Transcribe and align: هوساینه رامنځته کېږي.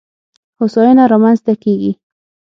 هوساینه 0.59 1.03
رامنځته 1.13 1.53
کېږي. 1.63 1.91